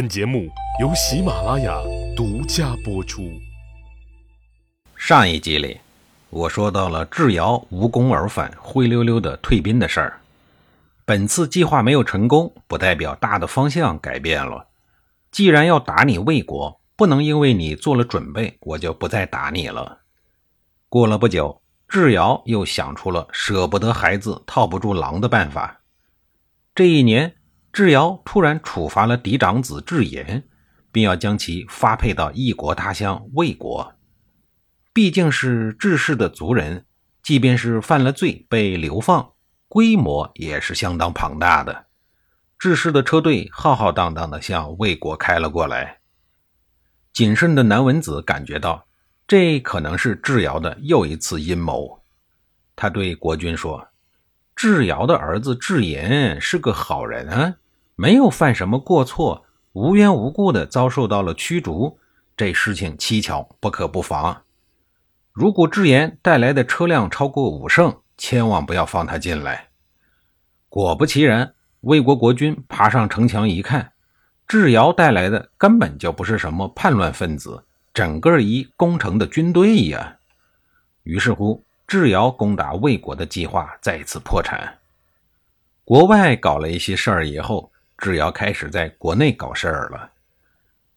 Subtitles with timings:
[0.00, 0.48] 本节目
[0.80, 1.78] 由喜马拉雅
[2.16, 3.38] 独家播出。
[4.96, 5.78] 上一集里，
[6.30, 10.18] 我说到了智瑶无功而返、灰溜溜的退兵的事儿。
[11.04, 14.68] 本次计划没有成功，不代表大的方向改变了。
[15.30, 19.98] 既然要打你魏国，不能因为你做了准备，我就不再打你了。
[20.88, 25.82] 过了不久，智瑶又想出了舍不得孩子套不住狼的办法。
[26.74, 27.34] 这一年。
[27.72, 30.42] 智瑶突然处罚了嫡长子智延，
[30.90, 33.94] 并要将其发配到异国他乡魏国。
[34.92, 36.84] 毕竟是智氏的族人，
[37.22, 39.32] 即便是犯了罪被流放，
[39.68, 41.86] 规模也是相当庞大的。
[42.58, 46.00] 智氏的车队浩浩荡荡地向魏国开了过来。
[47.12, 48.86] 谨慎的南文子感觉到，
[49.28, 52.02] 这可能是智瑶的又一次阴谋。
[52.74, 53.86] 他对国君说。
[54.62, 57.54] 智瑶的儿子智言是个好人啊，
[57.96, 61.98] 没有犯什么过错，无缘无故的遭受到了驱逐，
[62.36, 64.42] 这事情蹊跷，不可不防。
[65.32, 69.68] 如果智言带来的车辆超过五胜，千万不要放他进来。
[70.68, 73.92] 果不其然，魏国国君爬上城墙一看，
[74.46, 80.18] 智瑶带来的根本就不是什么叛乱分子，整个一攻城的军队呀。
[81.04, 81.64] 于是乎。
[81.90, 84.78] 智瑶攻打魏国的计划再次破产。
[85.84, 90.12] 国外搞了一些事儿以后，智瑶开始在国内搞事儿了。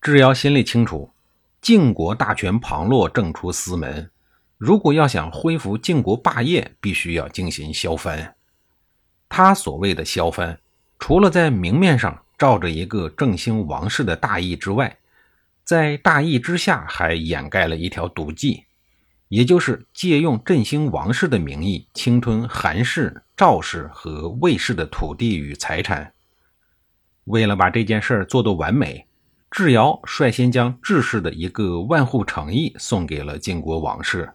[0.00, 1.12] 智瑶心里清楚，
[1.62, 4.10] 晋国大权旁落，正出私门。
[4.58, 8.34] 如果要想恢复晋国霸业，必须要进行削藩。
[9.28, 10.58] 他所谓的削藩，
[10.98, 14.98] 除了在明面上罩着一个振兴王室的大义之外，
[15.62, 18.64] 在大义之下还掩盖了一条毒计。
[19.30, 26.12] 也就是借用振兴王室的名义，侵吞韩氏、赵氏和魏氏的土地与财产。
[27.26, 29.06] 为了把这件事做得完美，
[29.48, 34.28] 智瑶率先将智氏的一个万户诚意送给了晋国王室。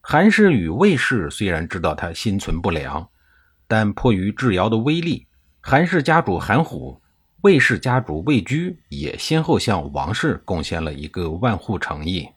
[0.00, 3.08] 韩氏与魏氏虽然知道他心存不良，
[3.66, 5.26] 但迫于智瑶的威力，
[5.60, 7.02] 韩氏家主韩虎、
[7.40, 12.28] 魏氏家主魏居也先后向王室贡献了一个万户诚意。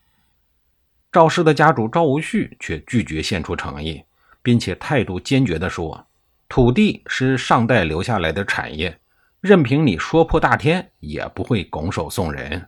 [1.15, 4.03] 赵氏的家主赵无恤却拒绝献出诚意，
[4.43, 6.05] 并且态度坚决地说
[6.49, 8.99] ：“土地是上代留下来的产业，
[9.39, 12.67] 任凭你说破大天，也不会拱手送人。”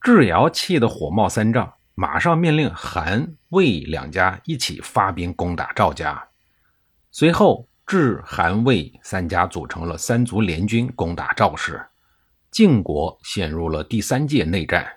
[0.00, 6.22] 智瑶气得火冒三丈，马上命令韩、魏两家一起发兵攻打赵家。
[7.10, 11.84] 随后，智、韩、魏三家组成了三族联军攻打赵氏，
[12.52, 14.88] 晋国陷入了第三届内战。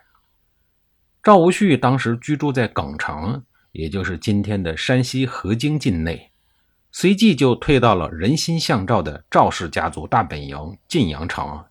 [1.23, 3.41] 赵无恤当时居住在耿城，
[3.71, 6.29] 也就是今天的山西河津境内，
[6.91, 11.63] 随即就退到了人心向赵的赵氏家族大本营晋阳城。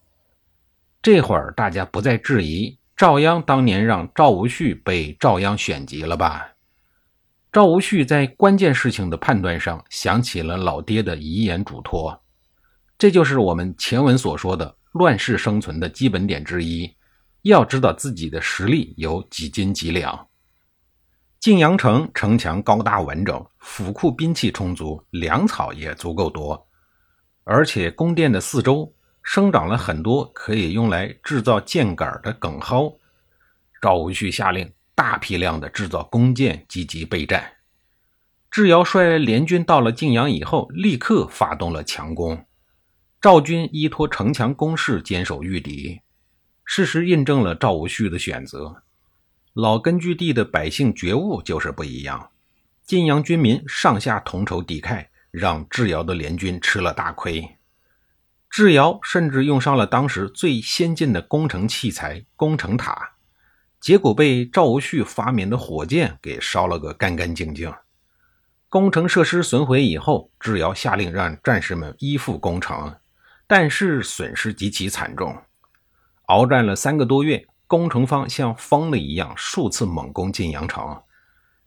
[1.02, 6.52] 这会儿大家不再质疑赵鞅当年让赵无恤被赵鞅选集了吧？
[7.52, 12.18] 赵无恤在关键事情的判断上想起了老爹的遗言嘱托，
[12.96, 16.90] 这就是我们前文所说的乱世生存的基本点之一。
[17.42, 20.28] 要知道自己的实力有几斤几两。
[21.40, 26.68] 晋阳城城墙高大完整，府库兵器充足，粮草也足够多，
[27.42, 28.94] 而且宫殿的四周
[29.24, 32.96] 生长了很多可以用来制造箭杆的梗蒿。
[33.80, 37.54] 赵无恤下令大批量的制造弓箭，积极备战。
[38.48, 42.46] 智瑶率联军到了晋阳以后，立刻发动了强攻。
[43.20, 46.00] 赵军依托城墙工事坚守御敌。
[46.64, 48.82] 事实印证了赵无恤的选择。
[49.54, 52.30] 老根据地的百姓觉悟就是不一样。
[52.84, 57.56] 晋阳军民上下同仇敌忾，让智瑶的联军吃了大亏。
[58.50, 63.12] 智瑶甚至用上了当时最先进的工程器材——工程塔，
[63.80, 67.72] 结果被赵无恤发明的火箭给烧了个干干净净。
[68.68, 72.94] 工程设施损毁以后，智瑶下令让战士们依附攻城，
[73.46, 75.34] 但是损失极其惨重。
[76.26, 81.02] 鏖战了三个多月，攻城方像疯了一样，数次猛攻晋阳城，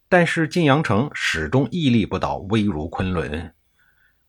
[0.08, 3.54] 但是晋阳城始终屹立不倒，危如昆仑。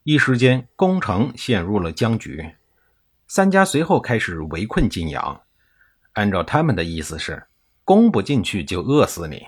[0.02, 2.54] 一时间，攻城陷入了僵局。
[3.28, 5.40] 三家随后开始围困晋阳，
[6.12, 7.44] 按照他们的意思是，
[7.84, 9.46] 攻不进去就饿死你。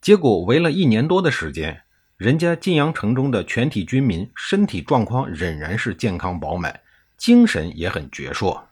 [0.00, 1.82] 结果围了一年多的时间，
[2.16, 6.80] 人家晋阳城中的全体军民身体状况仍然是健康饱满，
[7.16, 8.67] 精神也很矍铄。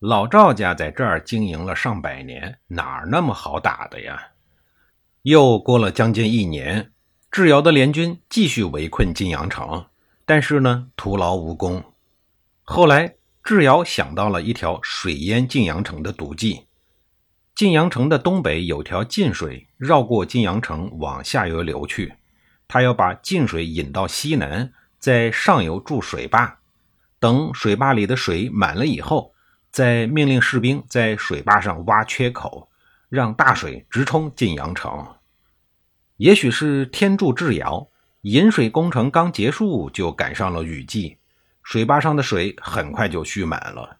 [0.00, 4.28] 老赵家在这儿经营了上百年，哪儿那么好打的呀？
[5.22, 6.92] 又过了将近一年，
[7.32, 9.86] 智瑶的联军继续围困晋阳城，
[10.24, 11.82] 但是呢，徒劳无功。
[12.62, 16.66] 后来，智瑶想到了一条水淹晋阳城的毒计。
[17.56, 22.14] 晋阳城的东北有条晋水，绕过晋阳城往下游流去。
[22.68, 26.60] 他要把晋水引到西南，在上游筑水坝。
[27.18, 29.34] 等水坝里的水满了以后，
[29.70, 32.68] 再命令士兵在水坝上挖缺口，
[33.08, 35.06] 让大水直冲晋阳城。
[36.16, 37.88] 也许是天助智瑶，
[38.22, 41.18] 引水工程刚结束就赶上了雨季，
[41.62, 43.98] 水坝上的水很快就蓄满了。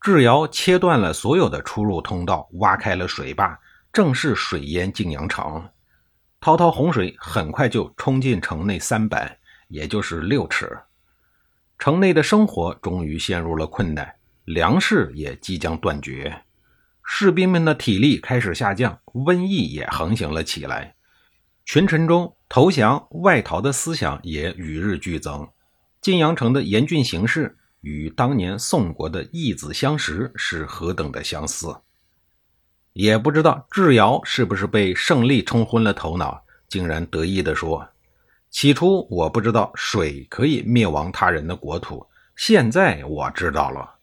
[0.00, 3.60] 智瑶切断了所有的出入通道，挖开了水坝，
[3.92, 5.68] 正式水淹晋阳城。
[6.40, 9.38] 滔滔洪水很快就冲进城内三百，
[9.68, 10.80] 也就是六尺。
[11.78, 14.14] 城内的生活终于陷入了困难，
[14.52, 16.42] 粮食也即将断绝，
[17.04, 20.96] 士兵们的体力开始下降，瘟疫也横行了起来。
[21.64, 25.46] 群臣中投降外逃的思想也与日俱增。
[26.00, 31.76] 晋阳城的严峻形势与当年宋国的义子相识是何等的相似。
[32.92, 37.88] 也不知道智瑶是不是被胜利冲昏了头脑，竟然得意地说。
[38.50, 42.04] 起初我不知道水可以灭亡他人的国土，
[42.34, 43.99] 现在我知道了。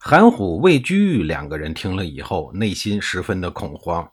[0.00, 4.08] 韩虎、魏居两个人听了以后，内心十分的恐慌，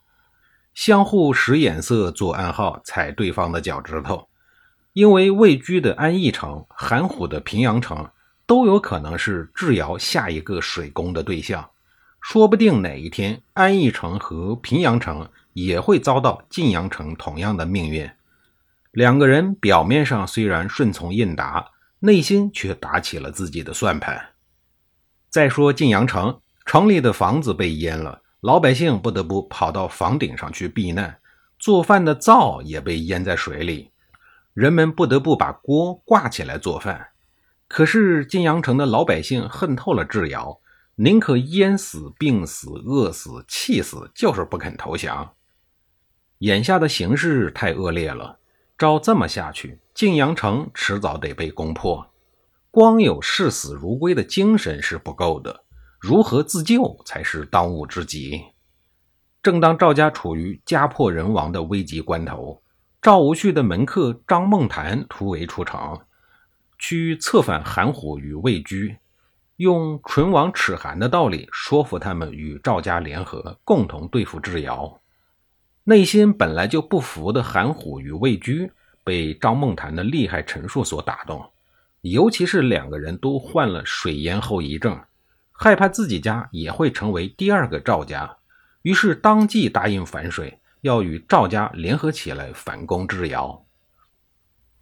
[0.74, 4.28] 相互使眼色，做暗号，踩对方的脚趾头。
[4.94, 8.10] 因为魏居的安邑城、韩虎的平阳城
[8.48, 11.70] 都有可能是智瑶下一个水攻的对象，
[12.20, 18.10] 说不定哪一天安邑城和平阳城也会遭到晋阳城同样的命运。
[18.92, 24.35] 两个人表面上虽然顺从应答，内心却打起了自己的算盘。
[25.36, 31.20] 再说晋阳城，城里的房子被淹了，老百姓不得不跑到房顶上去避难，
[31.60, 33.92] 做饭的灶也被淹在水里，
[34.54, 37.10] 人们不得不把锅挂起来做饭。
[37.68, 40.58] 可是晋阳城的老百姓恨透了智瑶，
[40.96, 45.34] 宁可淹死、病死、饿死、气死，就是不肯投降。
[46.38, 48.40] 眼下的形势太恶劣了。
[48.78, 52.10] 照这么下去，晋阳城迟早得被攻破。
[52.76, 55.64] 光有视死如归的精神是不够的，
[55.98, 58.42] 如何自救才是当务之急。
[59.42, 62.62] 正当赵家处于家破人亡的危急关头，
[63.02, 65.98] 赵无恤的门客张梦谈突围出城，
[66.78, 68.98] 去策反韩虎与魏居，
[69.56, 75.00] 用唇亡齿寒的道理说服他们与赵家联合，共同对付智瑶。
[75.86, 78.70] 内心本来就不服的韩虎与魏居，
[79.02, 81.42] 被张梦谈的厉害陈述所打动，
[82.12, 85.00] 尤其是两个人都患了水淹后遗症，
[85.52, 88.38] 害怕自己家也会成为第二个赵家，
[88.84, 93.66] 于是当即答应反水，要与赵家联合起来反攻智瑶。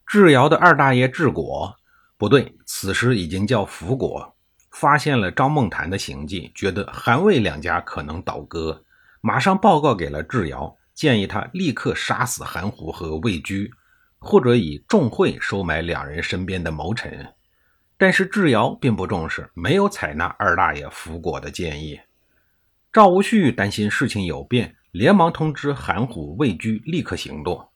[0.05, 1.73] 智瑶的二大爷智果，
[2.17, 4.35] 不对，此时已经叫福果，
[4.71, 8.83] 发现了张梦谈的行迹，觉得韩魏两家可能倒戈，
[9.21, 10.75] 马上报告给了智瑶。
[10.93, 13.73] 建议他立刻杀死韩虎和魏居，
[14.23, 17.27] 或者以重贿收买两人身边的谋臣。
[17.97, 21.99] 但是智瑶并不重视，没有采纳二大爷福果的建议。
[22.91, 27.69] 赵无恤担心事情有变，连忙通知韩虎、魏居立刻行动。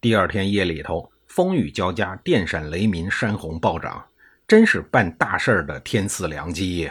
[0.00, 4.04] 第二天夜里头，风雨交加，电闪雷鸣，山洪暴涨，
[4.46, 6.90] 真是办大事儿的天赐良机。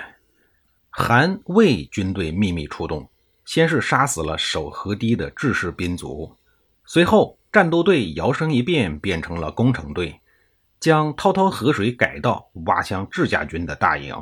[0.89, 3.07] 韩魏军队秘密出动。
[3.45, 6.35] 先是杀死了守河堤的智氏兵卒，
[6.83, 10.19] 随后战斗队摇身一变，变成了工程队，
[10.79, 14.15] 将滔滔河水改道，挖向智家军的大营。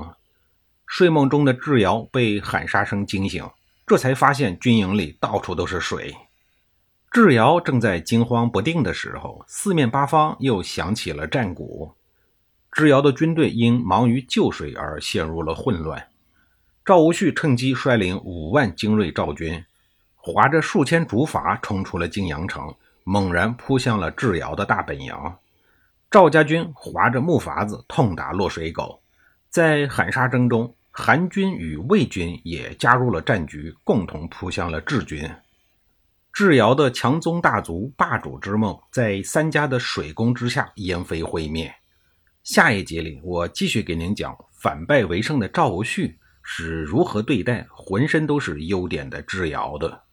[0.85, 3.49] 睡梦中的智瑶被喊杀声惊醒，
[3.87, 6.15] 这才发现军营里到处都是水。
[7.11, 11.95] 智瑶正在惊慌不定的时候，四面八方又响起了战鼓。
[12.71, 16.09] 智瑶的军队因忙于救水而陷入了混乱。
[16.83, 19.65] 赵无恤趁机率领五万精锐赵军，
[20.15, 25.13] 划着数千竹筏冲出了晋阳城，猛然扑向了智瑶的大本营。
[26.09, 29.01] 赵家军划着木筏子痛打落水狗，
[29.49, 35.29] 在喊杀声中，韩军与魏军也加入了战局，共同扑向了智军。
[36.33, 41.73] 智瑶的强宗大族霸主之梦，在三家的水攻之下烟飞灰灭。
[42.43, 46.15] 下一集里，我继续给您讲反败为胜的赵无恤。
[46.47, 50.04] 是如何对待浑身都是优点的智瑶的？